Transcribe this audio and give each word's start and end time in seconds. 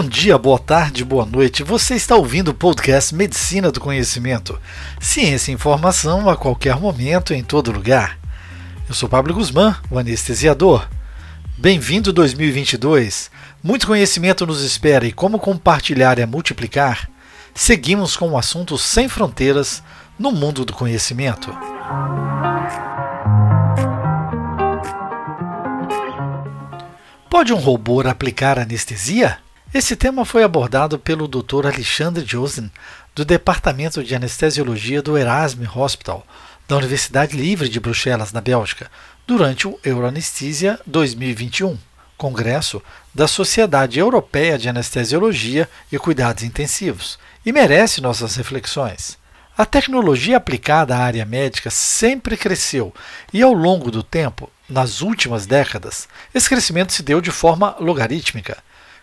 Bom 0.00 0.08
dia, 0.08 0.38
boa 0.38 0.60
tarde, 0.60 1.04
boa 1.04 1.26
noite. 1.26 1.64
Você 1.64 1.96
está 1.96 2.14
ouvindo 2.14 2.52
o 2.52 2.54
podcast 2.54 3.12
Medicina 3.12 3.72
do 3.72 3.80
Conhecimento. 3.80 4.56
Ciência 5.00 5.50
e 5.50 5.54
informação 5.54 6.30
a 6.30 6.36
qualquer 6.36 6.76
momento, 6.76 7.34
em 7.34 7.42
todo 7.42 7.72
lugar. 7.72 8.16
Eu 8.88 8.94
sou 8.94 9.08
Pablo 9.08 9.34
Guzmán, 9.34 9.74
o 9.90 9.98
anestesiador. 9.98 10.88
Bem-vindo 11.56 12.12
2022. 12.12 13.28
Muito 13.60 13.88
conhecimento 13.88 14.46
nos 14.46 14.62
espera 14.62 15.04
e 15.04 15.10
como 15.10 15.36
compartilhar 15.36 16.20
é 16.20 16.26
multiplicar. 16.26 17.10
Seguimos 17.52 18.16
com 18.16 18.28
um 18.28 18.38
assunto 18.38 18.78
sem 18.78 19.08
fronteiras 19.08 19.82
no 20.16 20.30
mundo 20.30 20.64
do 20.64 20.72
conhecimento. 20.72 21.52
Pode 27.28 27.52
um 27.52 27.56
robô 27.58 28.00
aplicar 28.02 28.60
anestesia? 28.60 29.38
Esse 29.72 29.94
tema 29.94 30.24
foi 30.24 30.42
abordado 30.42 30.98
pelo 30.98 31.28
Dr. 31.28 31.66
Alexandre 31.66 32.24
Josen, 32.24 32.72
do 33.14 33.22
Departamento 33.22 34.02
de 34.02 34.14
Anestesiologia 34.14 35.02
do 35.02 35.18
Erasmus 35.18 35.76
Hospital, 35.76 36.26
da 36.66 36.78
Universidade 36.78 37.36
Livre 37.36 37.68
de 37.68 37.78
Bruxelas, 37.78 38.32
na 38.32 38.40
Bélgica, 38.40 38.90
durante 39.26 39.68
o 39.68 39.78
Euroanesthesia 39.84 40.80
2021, 40.86 41.76
congresso 42.16 42.82
da 43.14 43.28
Sociedade 43.28 43.98
Europeia 43.98 44.56
de 44.56 44.70
Anestesiologia 44.70 45.68
e 45.92 45.98
Cuidados 45.98 46.44
Intensivos, 46.44 47.18
e 47.44 47.52
merece 47.52 48.00
nossas 48.00 48.36
reflexões. 48.36 49.18
A 49.56 49.66
tecnologia 49.66 50.38
aplicada 50.38 50.96
à 50.96 51.00
área 51.00 51.26
médica 51.26 51.68
sempre 51.68 52.38
cresceu 52.38 52.94
e, 53.34 53.42
ao 53.42 53.52
longo 53.52 53.90
do 53.90 54.02
tempo, 54.02 54.50
nas 54.66 55.02
últimas 55.02 55.44
décadas, 55.44 56.08
esse 56.34 56.48
crescimento 56.48 56.94
se 56.94 57.02
deu 57.02 57.20
de 57.20 57.30
forma 57.30 57.76
logarítmica 57.78 58.56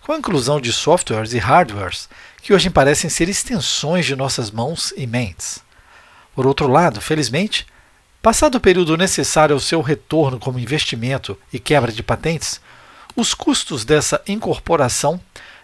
com 0.05 0.11
a 0.11 0.17
inclusão 0.19 0.61
de 0.61 0.71
softwares 0.71 1.33
e 1.33 1.39
hardwares 1.39 2.07
que 2.43 2.53
hoje 2.53 2.69
parecem 2.69 3.09
ser 3.09 3.27
extensões 3.27 4.05
de 4.05 4.15
nossas 4.15 4.51
mãos 4.51 4.93
e 4.95 5.07
mentes. 5.07 5.63
Por 6.35 6.45
outro 6.45 6.67
lado, 6.67 7.01
felizmente, 7.01 7.65
passado 8.21 8.55
o 8.55 8.61
período 8.61 8.95
necessário 8.95 9.55
ao 9.55 9.59
seu 9.59 9.81
retorno 9.81 10.37
como 10.37 10.59
investimento 10.59 11.35
e 11.51 11.57
quebra 11.57 11.91
de 11.91 12.03
patentes, 12.03 12.61
os 13.15 13.33
custos 13.33 13.83
dessa 13.83 14.21
incorporação 14.27 15.19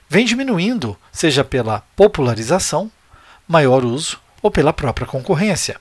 vêm 0.09 0.25
diminuindo, 0.25 0.97
seja 1.11 1.43
pela 1.43 1.81
popularização, 1.95 2.91
maior 3.47 3.85
uso 3.85 4.19
ou 4.41 4.49
pela 4.49 4.73
própria 4.73 5.05
concorrência. 5.05 5.79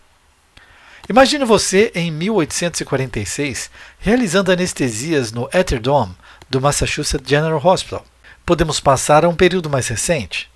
Imagine 1.09 1.47
você 1.47 1.91
em 1.95 2.11
1846 2.11 3.71
realizando 3.99 4.53
anestesias 4.53 5.33
no 5.33 5.49
Dome 5.81 6.15
do 6.51 6.61
Massachusetts 6.61 7.27
General 7.27 7.65
Hospital 7.65 8.05
podemos 8.51 8.81
passar 8.81 9.25
a 9.25 9.29
um 9.29 9.35
período 9.37 9.71
mais 9.71 9.87
recente. 9.87 10.51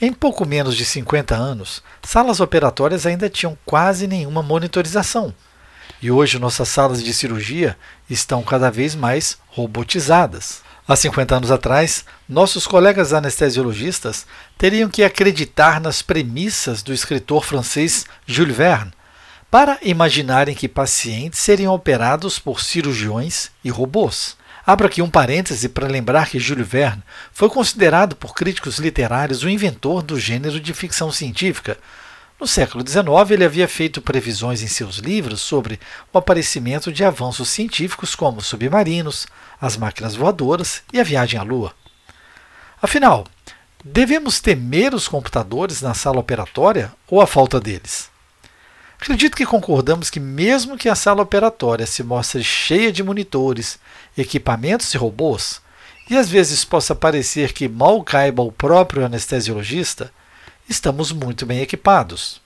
Em 0.00 0.14
pouco 0.14 0.46
menos 0.46 0.74
de 0.74 0.82
50 0.82 1.36
anos, 1.36 1.82
salas 2.02 2.40
operatórias 2.40 3.04
ainda 3.04 3.28
tinham 3.28 3.58
quase 3.66 4.06
nenhuma 4.06 4.42
monitorização. 4.42 5.34
E 6.00 6.10
hoje 6.10 6.38
nossas 6.38 6.70
salas 6.70 7.02
de 7.02 7.12
cirurgia 7.12 7.76
estão 8.08 8.42
cada 8.42 8.70
vez 8.70 8.94
mais 8.94 9.36
robotizadas. 9.48 10.62
Há 10.88 10.96
50 10.96 11.36
anos 11.36 11.50
atrás, 11.50 12.06
nossos 12.26 12.66
colegas 12.66 13.12
anestesiologistas 13.12 14.26
teriam 14.56 14.88
que 14.88 15.04
acreditar 15.04 15.82
nas 15.82 16.00
premissas 16.00 16.82
do 16.82 16.94
escritor 16.94 17.44
francês 17.44 18.06
Jules 18.26 18.56
Verne 18.56 18.92
para 19.50 19.78
imaginarem 19.82 20.54
que 20.54 20.66
pacientes 20.66 21.40
seriam 21.40 21.74
operados 21.74 22.38
por 22.38 22.62
cirurgiões 22.62 23.50
e 23.62 23.68
robôs. 23.68 24.37
Abro 24.68 24.86
aqui 24.86 25.00
um 25.00 25.08
parêntese 25.08 25.66
para 25.66 25.88
lembrar 25.88 26.28
que 26.28 26.38
Júlio 26.38 26.62
Verne 26.62 27.02
foi 27.32 27.48
considerado 27.48 28.14
por 28.14 28.34
críticos 28.34 28.78
literários 28.78 29.42
o 29.42 29.48
inventor 29.48 30.02
do 30.02 30.20
gênero 30.20 30.60
de 30.60 30.74
ficção 30.74 31.10
científica. 31.10 31.78
No 32.38 32.46
século 32.46 32.86
XIX, 32.86 33.30
ele 33.30 33.46
havia 33.46 33.66
feito 33.66 34.02
previsões 34.02 34.60
em 34.60 34.66
seus 34.66 34.98
livros 34.98 35.40
sobre 35.40 35.80
o 36.12 36.18
aparecimento 36.18 36.92
de 36.92 37.02
avanços 37.02 37.48
científicos 37.48 38.14
como 38.14 38.42
submarinos, 38.42 39.26
as 39.58 39.74
máquinas 39.78 40.14
voadoras 40.14 40.82
e 40.92 41.00
a 41.00 41.02
viagem 41.02 41.40
à 41.40 41.42
Lua. 41.42 41.72
Afinal, 42.82 43.26
devemos 43.82 44.38
temer 44.38 44.92
os 44.92 45.08
computadores 45.08 45.80
na 45.80 45.94
sala 45.94 46.20
operatória 46.20 46.92
ou 47.06 47.22
a 47.22 47.26
falta 47.26 47.58
deles? 47.58 48.10
Acredito 49.00 49.36
que 49.36 49.46
concordamos 49.46 50.10
que, 50.10 50.18
mesmo 50.18 50.76
que 50.76 50.88
a 50.88 50.94
sala 50.94 51.22
operatória 51.22 51.86
se 51.86 52.02
mostre 52.02 52.42
cheia 52.42 52.92
de 52.92 53.02
monitores, 53.02 53.78
equipamentos 54.16 54.92
e 54.92 54.98
robôs, 54.98 55.62
e 56.10 56.16
às 56.16 56.28
vezes 56.28 56.64
possa 56.64 56.94
parecer 56.94 57.52
que 57.52 57.68
mal 57.68 58.02
caiba 58.02 58.42
o 58.42 58.50
próprio 58.50 59.04
anestesiologista, 59.04 60.12
estamos 60.68 61.12
muito 61.12 61.46
bem 61.46 61.60
equipados. 61.60 62.40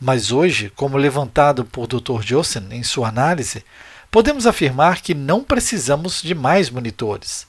Mas 0.00 0.32
hoje, 0.32 0.70
como 0.74 0.98
levantado 0.98 1.64
por 1.64 1.86
Dr. 1.86 2.22
Jossen 2.22 2.66
em 2.72 2.82
sua 2.82 3.08
análise, 3.08 3.64
podemos 4.10 4.46
afirmar 4.46 5.00
que 5.00 5.14
não 5.14 5.44
precisamos 5.44 6.22
de 6.22 6.34
mais 6.34 6.68
monitores, 6.70 7.46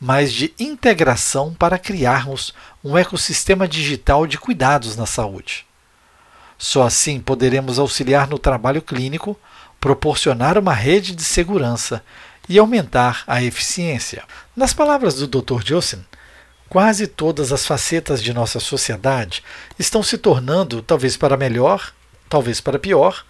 mas 0.00 0.32
de 0.32 0.54
integração 0.58 1.52
para 1.52 1.78
criarmos 1.78 2.54
um 2.82 2.96
ecossistema 2.96 3.66
digital 3.66 4.26
de 4.26 4.38
cuidados 4.38 4.96
na 4.96 5.04
saúde. 5.04 5.66
Só 6.62 6.82
assim 6.82 7.18
poderemos 7.18 7.78
auxiliar 7.78 8.28
no 8.28 8.38
trabalho 8.38 8.82
clínico, 8.82 9.34
proporcionar 9.80 10.58
uma 10.58 10.74
rede 10.74 11.16
de 11.16 11.24
segurança 11.24 12.04
e 12.46 12.58
aumentar 12.58 13.24
a 13.26 13.42
eficiência. 13.42 14.24
Nas 14.54 14.74
palavras 14.74 15.14
do 15.14 15.26
Dr. 15.26 15.62
Jossen, 15.64 16.04
quase 16.68 17.06
todas 17.06 17.50
as 17.50 17.64
facetas 17.64 18.22
de 18.22 18.34
nossa 18.34 18.60
sociedade 18.60 19.42
estão 19.78 20.02
se 20.02 20.18
tornando, 20.18 20.82
talvez 20.82 21.16
para 21.16 21.34
melhor, 21.34 21.94
talvez 22.28 22.60
para 22.60 22.78
pior, 22.78 23.24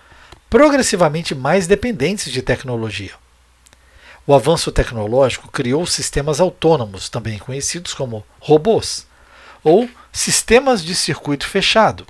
progressivamente 0.50 1.32
mais 1.32 1.68
dependentes 1.68 2.32
de 2.32 2.42
tecnologia. 2.42 3.12
O 4.26 4.34
avanço 4.34 4.72
tecnológico 4.72 5.48
criou 5.52 5.86
sistemas 5.86 6.40
autônomos, 6.40 7.08
também 7.08 7.38
conhecidos 7.38 7.94
como 7.94 8.26
robôs, 8.40 9.06
ou 9.62 9.88
sistemas 10.12 10.82
de 10.82 10.96
circuito 10.96 11.46
fechado, 11.46 12.04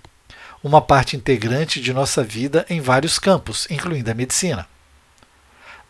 uma 0.62 0.80
parte 0.80 1.16
integrante 1.16 1.80
de 1.80 1.92
nossa 1.92 2.22
vida 2.22 2.66
em 2.68 2.80
vários 2.80 3.18
campos, 3.18 3.66
incluindo 3.70 4.10
a 4.10 4.14
medicina. 4.14 4.66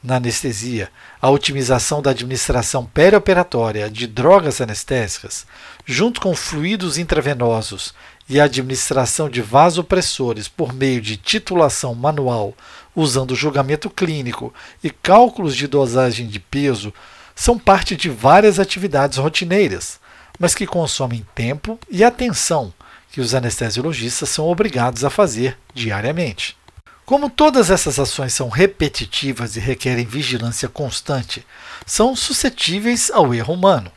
Na 0.03 0.17
anestesia, 0.17 0.91
a 1.21 1.29
otimização 1.29 2.01
da 2.01 2.11
administração 2.11 2.87
perioperatória 2.87 3.91
de 3.91 4.07
drogas 4.07 4.61
anestésicas, 4.61 5.47
junto 5.85 6.21
com 6.21 6.35
fluidos 6.35 6.97
intravenosos 6.97 7.93
e 8.27 8.41
a 8.41 8.45
administração 8.45 9.29
de 9.29 9.43
vasopressores 9.43 10.49
por 10.49 10.73
meio 10.73 11.03
de 11.03 11.19
titulação 11.19 11.95
manual, 11.95 12.55
usando 12.97 13.35
julgamento 13.35 13.91
clínico 13.91 14.55
e 14.83 14.89
cálculos 14.89 15.55
de 15.55 15.67
dosagem 15.67 16.29
de 16.29 16.41
peso, 16.41 16.95
são 17.35 17.59
parte 17.59 17.95
de 17.95 18.09
várias 18.09 18.59
atividades 18.59 19.19
rotineiras, 19.19 20.01
mas 20.39 20.55
que 20.55 20.67
consomem 20.67 21.27
tempo 21.35 21.79
e 21.91 22.03
atenção 22.03 22.73
que 23.11 23.21
os 23.21 23.35
anestesiologistas 23.35 24.29
são 24.29 24.47
obrigados 24.47 25.05
a 25.05 25.11
fazer 25.11 25.59
diariamente. 25.75 26.57
Como 27.05 27.29
todas 27.29 27.71
essas 27.71 27.99
ações 27.99 28.33
são 28.33 28.49
repetitivas 28.49 29.57
e 29.57 29.61
requerem 29.61 30.05
vigilância 30.05 30.69
constante, 30.69 31.45
são 31.85 32.15
suscetíveis 32.15 33.11
ao 33.11 33.35
erro 33.35 33.55
humano. 33.55 33.91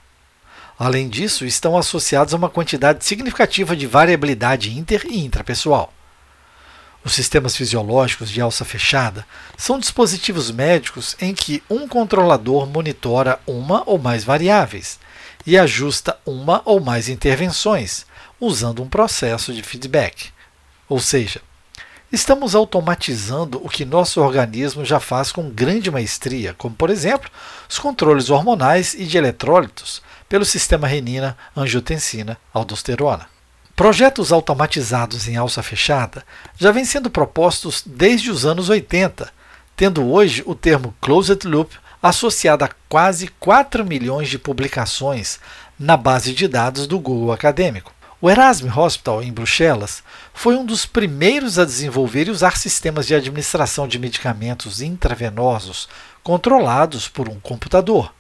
Além 0.80 1.08
disso, 1.08 1.46
estão 1.46 1.78
associados 1.78 2.34
a 2.34 2.38
uma 2.38 2.50
quantidade 2.50 3.06
significativa 3.06 3.76
de 3.76 3.86
variabilidade 3.86 4.76
inter 4.76 5.06
e 5.06 5.24
intrapessoal. 5.24 5.94
Os 7.06 7.14
sistemas 7.14 7.56
fisiológicos 7.56 8.32
de 8.32 8.42
alça 8.42 8.66
fechada 8.66 9.26
são 9.58 9.78
dispositivos 9.78 10.50
médicos 10.50 11.16
em 11.22 11.34
que 11.34 11.62
um 11.70 11.88
controlador 11.88 12.66
monitora 12.66 13.40
uma 13.46 13.84
ou 13.86 14.00
mais 14.00 14.24
variáveis 14.24 15.00
e 15.46 15.58
ajusta 15.58 16.18
uma 16.26 16.62
ou 16.66 16.80
mais 16.80 17.10
intervenções, 17.10 18.06
usando 18.46 18.84
um 18.84 18.90
processo 18.90 19.54
de 19.54 19.64
feedback. 19.64 20.32
Ou 20.90 21.00
seja, 21.00 21.42
estamos 22.12 22.54
automatizando 22.54 23.60
o 23.64 23.70
que 23.70 23.86
nosso 23.86 24.22
organismo 24.22 24.84
já 24.84 25.00
faz 25.00 25.32
com 25.32 25.50
grande 25.50 25.90
maestria, 25.90 26.54
como 26.58 26.76
por 26.76 26.90
exemplo 26.90 27.30
os 27.70 27.80
controles 27.80 28.30
hormonais 28.30 28.94
e 28.94 29.06
de 29.06 29.18
eletrólitos 29.18 30.02
pelo 30.28 30.46
sistema 30.46 30.88
renina, 30.88 31.38
angiotensina, 31.56 32.38
aldosterona. 32.54 33.28
Projetos 33.76 34.32
automatizados 34.32 35.28
em 35.28 35.36
alça 35.36 35.64
fechada 35.64 36.24
já 36.58 36.72
vêm 36.72 36.86
sendo 36.86 37.10
propostos 37.10 37.82
desde 37.86 38.30
os 38.30 38.46
anos 38.46 38.70
80, 38.70 39.32
tendo 39.76 40.12
hoje 40.12 40.44
o 40.46 40.54
termo 40.54 40.94
closed 41.02 41.48
loop 41.48 41.76
associado 42.02 42.66
a 42.66 42.70
quase 42.90 43.30
4 43.40 43.86
milhões 43.86 44.28
de 44.28 44.38
publicações 44.38 45.40
na 45.80 45.96
base 45.96 46.34
de 46.34 46.48
dados 46.50 46.86
do 46.86 47.00
Google 47.00 47.32
Acadêmico. 47.32 47.93
O 48.24 48.30
Erasmus 48.30 48.78
Hospital, 48.78 49.22
em 49.22 49.34
Bruxelas, 49.34 50.02
foi 50.34 50.56
um 50.56 50.66
dos 50.66 50.86
primeiros 50.86 51.60
a 51.60 51.66
desenvolver 51.66 52.30
e 52.30 52.32
usar 52.32 52.56
sistemas 52.56 53.06
de 53.06 53.14
administração 53.14 53.86
de 53.86 54.00
medicamentos 54.00 54.82
intravenosos 54.82 55.90
controlados 56.24 57.10
por 57.10 57.28
um 57.28 57.38
computador. 57.38 58.14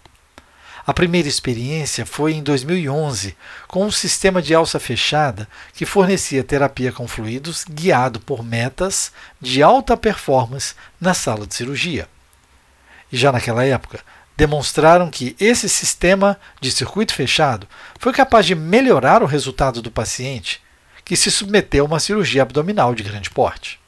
A 0.85 0.93
primeira 0.93 1.29
experiência 1.29 2.05
foi 2.05 2.33
em 2.33 2.43
2011, 2.43 3.33
com 3.65 3.85
um 3.85 3.91
sistema 3.91 4.41
de 4.41 4.53
alça 4.53 4.77
fechada 4.77 5.47
que 5.71 5.85
fornecia 5.85 6.43
terapia 6.43 6.91
com 6.91 7.07
fluidos 7.07 7.63
guiado 7.63 8.19
por 8.19 8.43
metas 8.43 9.09
de 9.39 9.63
alta 9.63 9.95
performance 9.95 10.75
na 10.99 11.13
sala 11.13 11.47
de 11.47 11.55
cirurgia. 11.55 12.09
E 13.09 13.15
já 13.15 13.31
naquela 13.31 13.63
época, 13.63 14.01
demonstraram 14.35 15.09
que 15.09 15.35
esse 15.39 15.69
sistema 15.69 16.39
de 16.59 16.71
circuito 16.71 17.13
fechado 17.13 17.67
foi 17.99 18.11
capaz 18.11 18.45
de 18.45 18.55
melhorar 18.55 19.21
o 19.21 19.27
resultado 19.27 19.81
do 19.81 19.91
paciente 19.91 20.61
que 21.05 21.15
se 21.15 21.29
submeteu 21.29 21.83
a 21.83 21.87
uma 21.87 21.99
cirurgia 21.99 22.41
abdominal 22.41 22.95
de 22.95 23.03
grande 23.03 23.29
porte. 23.29 23.79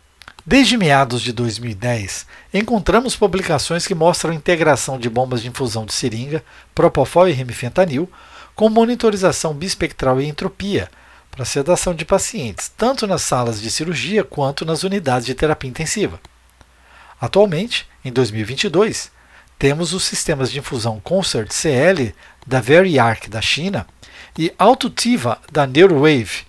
Desde 0.46 0.78
meados 0.78 1.24
de 1.24 1.34
2010, 1.34 2.28
encontramos 2.54 3.16
publicações 3.16 3.88
que 3.88 3.96
mostram 3.96 4.32
a 4.32 4.36
integração 4.36 5.00
de 5.00 5.10
bombas 5.10 5.42
de 5.42 5.48
infusão 5.48 5.86
de 5.86 5.94
seringa, 5.94 6.44
propofol 6.76 7.28
e 7.28 7.32
remifentanil, 7.32 8.08
com 8.54 8.70
monitorização 8.70 9.54
bispectral 9.54 10.22
e 10.22 10.28
entropia 10.28 10.90
para 11.32 11.44
sedação 11.44 11.96
de 11.96 12.06
pacientes, 12.06 12.72
tanto 12.78 13.08
nas 13.08 13.24
salas 13.24 13.60
de 13.60 13.72
cirurgia 13.72 14.24
quanto 14.24 14.64
nas 14.66 14.84
unidades 14.84 15.26
de 15.26 15.34
terapia 15.34 15.70
intensiva. 15.70 16.20
Atualmente, 17.20 17.88
em 18.04 18.12
2022, 18.12 19.12
temos 19.58 19.94
os 19.94 20.04
sistemas 20.04 20.52
de 20.52 20.60
infusão 20.60 21.00
Concert 21.00 21.52
CL 21.52 22.14
da 22.46 22.60
VeriArc 22.60 23.30
da 23.30 23.42
China 23.42 23.88
e 24.38 24.54
Autotiva 24.58 25.40
da 25.52 25.66
Neurowave 25.66 26.46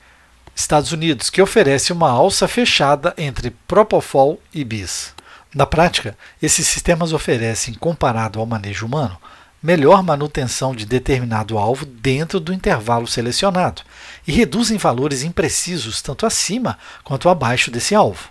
Estados 0.57 0.91
Unidos, 0.91 1.29
que 1.29 1.43
oferece 1.43 1.93
uma 1.93 2.11
alça 2.11 2.49
fechada 2.49 3.13
entre 3.19 3.51
Propofol 3.69 4.41
e 4.55 4.65
Bis. 4.65 5.15
Na 5.55 5.67
prática, 5.67 6.17
esses 6.43 6.67
sistemas 6.67 7.13
oferecem, 7.13 7.75
comparado 7.75 8.41
ao 8.41 8.47
manejo 8.47 8.87
humano, 8.87 9.19
melhor 9.63 10.03
manutenção 10.03 10.75
de 10.75 10.87
determinado 10.87 11.59
alvo 11.59 11.85
dentro 11.85 12.41
do 12.41 12.55
intervalo 12.55 13.07
selecionado 13.07 13.83
e 14.27 14.33
reduzem 14.33 14.79
valores 14.79 15.23
imprecisos 15.23 16.01
tanto 16.01 16.25
acima 16.25 16.79
quanto 17.05 17.29
abaixo 17.29 17.71
desse 17.71 17.95
alvo. 17.95 18.31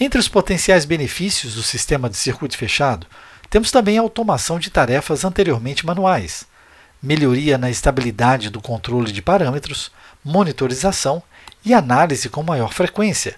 Entre 0.00 0.18
os 0.18 0.28
potenciais 0.28 0.84
benefícios 0.84 1.54
do 1.54 1.62
sistema 1.62 2.08
de 2.08 2.16
circuito 2.16 2.56
fechado, 2.56 3.06
temos 3.50 3.70
também 3.70 3.98
a 3.98 4.02
automação 4.02 4.58
de 4.58 4.70
tarefas 4.70 5.24
anteriormente 5.24 5.86
manuais, 5.86 6.46
melhoria 7.02 7.56
na 7.56 7.70
estabilidade 7.70 8.50
do 8.50 8.60
controle 8.60 9.12
de 9.12 9.22
parâmetros, 9.22 9.90
monitorização 10.24 11.22
e 11.64 11.72
análise 11.72 12.28
com 12.28 12.42
maior 12.42 12.72
frequência, 12.72 13.36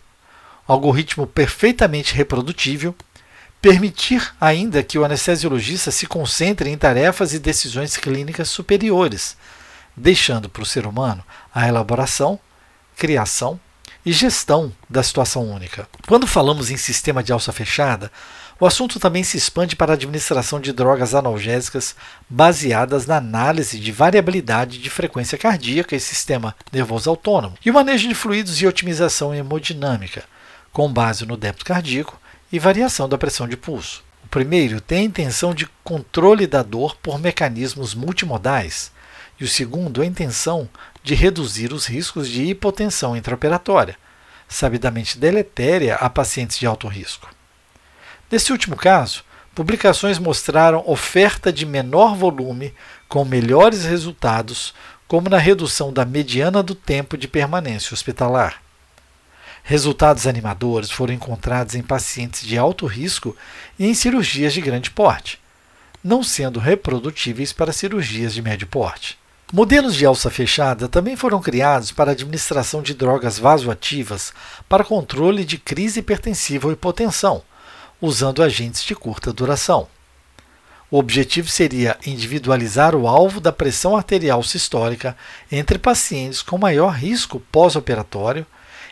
algoritmo 0.66 1.26
perfeitamente 1.26 2.14
reprodutível, 2.14 2.94
permitir 3.60 4.34
ainda 4.40 4.82
que 4.82 4.98
o 4.98 5.04
anestesiologista 5.04 5.90
se 5.90 6.06
concentre 6.06 6.70
em 6.70 6.78
tarefas 6.78 7.34
e 7.34 7.38
decisões 7.38 7.96
clínicas 7.96 8.48
superiores, 8.48 9.36
deixando 9.96 10.48
para 10.48 10.62
o 10.62 10.66
ser 10.66 10.86
humano 10.86 11.24
a 11.52 11.66
elaboração, 11.66 12.38
criação 12.96 13.58
e 14.06 14.12
gestão 14.12 14.72
da 14.88 15.02
situação 15.02 15.44
única. 15.50 15.88
Quando 16.06 16.26
falamos 16.26 16.70
em 16.70 16.76
sistema 16.76 17.22
de 17.22 17.32
alça 17.32 17.52
fechada, 17.52 18.10
o 18.60 18.66
assunto 18.66 18.98
também 18.98 19.22
se 19.22 19.36
expande 19.36 19.76
para 19.76 19.92
a 19.92 19.94
administração 19.94 20.60
de 20.60 20.72
drogas 20.72 21.14
analgésicas 21.14 21.94
baseadas 22.28 23.06
na 23.06 23.16
análise 23.16 23.78
de 23.78 23.92
variabilidade 23.92 24.78
de 24.78 24.90
frequência 24.90 25.38
cardíaca 25.38 25.94
e 25.94 26.00
sistema 26.00 26.56
nervoso 26.72 27.08
autônomo, 27.08 27.56
e 27.64 27.70
o 27.70 27.74
manejo 27.74 28.08
de 28.08 28.14
fluidos 28.16 28.60
e 28.60 28.66
otimização 28.66 29.32
hemodinâmica, 29.32 30.24
com 30.72 30.92
base 30.92 31.24
no 31.24 31.36
débito 31.36 31.64
cardíaco 31.64 32.18
e 32.50 32.58
variação 32.58 33.08
da 33.08 33.16
pressão 33.16 33.46
de 33.46 33.56
pulso. 33.56 34.02
O 34.24 34.28
primeiro 34.28 34.80
tem 34.80 34.98
a 34.98 35.04
intenção 35.04 35.54
de 35.54 35.68
controle 35.84 36.46
da 36.46 36.62
dor 36.62 36.96
por 36.96 37.18
mecanismos 37.18 37.94
multimodais, 37.94 38.90
e 39.40 39.44
o 39.44 39.48
segundo 39.48 40.02
a 40.02 40.06
intenção 40.06 40.68
de 41.04 41.14
reduzir 41.14 41.72
os 41.72 41.86
riscos 41.86 42.28
de 42.28 42.42
hipotensão 42.42 43.16
intraoperatória, 43.16 43.96
sabidamente 44.48 45.16
deletéria 45.16 45.94
a 45.94 46.10
pacientes 46.10 46.58
de 46.58 46.66
alto 46.66 46.88
risco. 46.88 47.37
Nesse 48.30 48.52
último 48.52 48.76
caso, 48.76 49.24
publicações 49.54 50.18
mostraram 50.18 50.82
oferta 50.86 51.52
de 51.52 51.64
menor 51.64 52.14
volume 52.14 52.74
com 53.08 53.24
melhores 53.24 53.84
resultados, 53.84 54.74
como 55.06 55.30
na 55.30 55.38
redução 55.38 55.92
da 55.92 56.04
mediana 56.04 56.62
do 56.62 56.74
tempo 56.74 57.16
de 57.16 57.26
permanência 57.26 57.94
hospitalar. 57.94 58.62
Resultados 59.62 60.26
animadores 60.26 60.90
foram 60.90 61.14
encontrados 61.14 61.74
em 61.74 61.82
pacientes 61.82 62.46
de 62.46 62.56
alto 62.56 62.86
risco 62.86 63.34
e 63.78 63.86
em 63.86 63.94
cirurgias 63.94 64.52
de 64.52 64.60
grande 64.60 64.90
porte, 64.90 65.38
não 66.04 66.22
sendo 66.22 66.60
reprodutíveis 66.60 67.52
para 67.52 67.72
cirurgias 67.72 68.34
de 68.34 68.42
médio 68.42 68.66
porte. 68.66 69.18
Modelos 69.50 69.94
de 69.94 70.04
alça 70.04 70.30
fechada 70.30 70.88
também 70.88 71.16
foram 71.16 71.40
criados 71.40 71.90
para 71.90 72.12
administração 72.12 72.82
de 72.82 72.92
drogas 72.92 73.38
vasoativas 73.38 74.32
para 74.68 74.84
controle 74.84 75.42
de 75.42 75.56
crise 75.56 76.00
hipertensiva 76.00 76.66
ou 76.66 76.72
hipotensão, 76.72 77.42
usando 78.00 78.42
agentes 78.42 78.82
de 78.82 78.94
curta 78.94 79.32
duração. 79.32 79.88
O 80.90 80.98
objetivo 80.98 81.48
seria 81.48 81.98
individualizar 82.06 82.94
o 82.94 83.06
alvo 83.06 83.40
da 83.40 83.52
pressão 83.52 83.94
arterial 83.94 84.42
sistólica 84.42 85.16
entre 85.52 85.78
pacientes 85.78 86.40
com 86.40 86.56
maior 86.56 86.90
risco 86.94 87.40
pós-operatório 87.52 88.46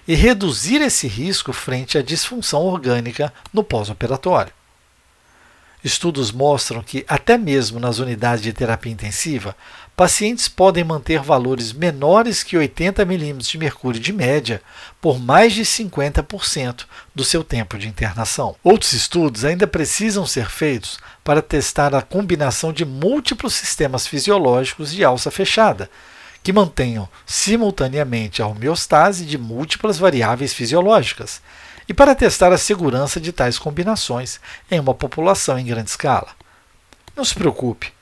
e 0.07 0.15
reduzir 0.15 0.83
esse 0.83 1.09
risco 1.09 1.53
frente 1.53 1.97
à 1.97 2.03
disfunção 2.03 2.63
orgânica 2.63 3.33
no 3.53 3.65
pós-operatório. 3.65 4.53
Estudos 5.87 6.33
mostram 6.33 6.83
que, 6.83 7.05
até 7.07 7.39
mesmo 7.39 7.79
nas 7.79 8.01
unidades 8.01 8.43
de 8.43 8.53
terapia 8.53 8.91
intensiva, 8.91 9.55
pacientes 9.95 10.49
podem 10.49 10.83
manter 10.83 11.21
valores 11.21 11.73
menores 11.73 12.43
que 12.43 12.57
80 12.57 13.05
mm 13.05 13.39
de 13.39 13.57
mercúrio 13.57 14.01
de 14.01 14.13
média 14.13 14.61
por 15.01 15.21
mais 15.21 15.53
de 15.53 15.63
50% 15.63 16.87
do 17.15 17.23
seu 17.23 17.45
tempo 17.45 17.79
de 17.79 17.87
internação. 17.87 18.57
Outros 18.65 18.95
estudos 18.95 19.45
ainda 19.45 19.65
precisam 19.65 20.27
ser 20.27 20.51
feitos 20.51 20.99
para 21.23 21.41
testar 21.41 21.95
a 21.95 22.03
combinação 22.03 22.73
de 22.73 22.85
múltiplos 22.85 23.55
sistemas 23.55 24.09
fisiológicos 24.09 24.91
de 24.91 25.05
alça 25.05 25.31
fechada, 25.31 25.89
que 26.43 26.53
mantenham 26.53 27.09
simultaneamente 27.25 28.43
a 28.43 28.49
homeostase 28.49 29.25
de 29.25 29.39
múltiplas 29.39 29.99
variáveis 29.99 30.53
fisiológicas 30.53 31.41
e 31.89 31.95
para 31.95 32.15
testar 32.15 32.53
a 32.53 32.59
segurança 32.59 33.21
de 33.21 33.33
tais 33.33 33.59
combinações 33.59 34.41
em 34.71 34.79
uma 34.81 34.95
população 34.95 35.59
em 35.59 35.65
grande 35.65 35.91
escala. 35.91 36.29
Não 37.17 37.25
se 37.25 37.35
preocupe, 37.35 37.93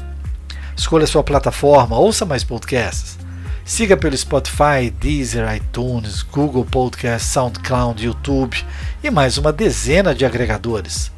Escolha 0.77 1.07
sua 1.07 1.23
plataforma, 1.23 1.97
ouça 1.97 2.25
mais 2.27 2.43
podcasts. 2.43 3.17
Siga 3.65 3.97
pelo 3.97 4.17
Spotify, 4.17 4.91
Deezer, 5.01 5.55
iTunes, 5.55 6.23
Google 6.23 6.65
Podcast, 6.65 7.29
SoundCloud, 7.29 8.05
YouTube 8.05 8.63
e 9.03 9.11
mais 9.11 9.39
uma 9.39 9.53
dezena 9.53 10.15
de 10.15 10.27
agregadores. 10.27 11.13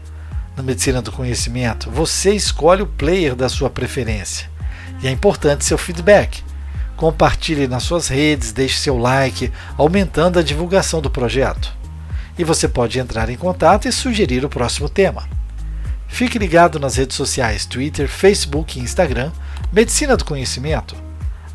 Na 0.56 0.62
Medicina 0.62 1.00
do 1.02 1.10
Conhecimento, 1.10 1.90
você 1.90 2.34
escolhe 2.34 2.82
o 2.82 2.86
player 2.86 3.34
da 3.34 3.48
sua 3.48 3.70
preferência. 3.70 4.48
E 5.02 5.08
é 5.08 5.10
importante 5.10 5.64
seu 5.64 5.78
feedback. 5.78 6.44
Compartilhe 6.94 7.66
nas 7.66 7.82
suas 7.82 8.08
redes, 8.08 8.52
deixe 8.52 8.78
seu 8.78 8.96
like, 8.96 9.50
aumentando 9.76 10.38
a 10.38 10.42
divulgação 10.42 11.00
do 11.00 11.10
projeto. 11.10 11.75
E 12.38 12.44
você 12.44 12.68
pode 12.68 12.98
entrar 12.98 13.28
em 13.30 13.36
contato 13.36 13.88
e 13.88 13.92
sugerir 13.92 14.44
o 14.44 14.50
próximo 14.50 14.88
tema. 14.88 15.28
Fique 16.06 16.38
ligado 16.38 16.78
nas 16.78 16.96
redes 16.96 17.16
sociais 17.16 17.66
Twitter, 17.66 18.08
Facebook 18.08 18.78
e 18.78 18.82
Instagram 18.82 19.32
Medicina 19.73 20.16
do 20.16 20.25
Conhecimento. 20.25 20.96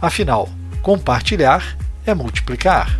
Afinal, 0.02 0.50
compartilhar 0.82 1.78
é 2.06 2.14
multiplicar. 2.14 3.00